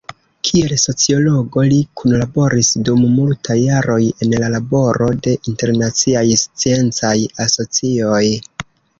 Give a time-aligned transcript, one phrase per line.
[0.47, 7.13] Kiel sociologo, li kunlaboris dum multaj jaroj en la laboro de internaciaj sciencaj
[7.47, 8.23] asocioj.